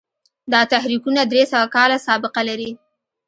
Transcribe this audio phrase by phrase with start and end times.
[0.51, 2.71] دا تحریکونه درې سوه کاله سابقه لري.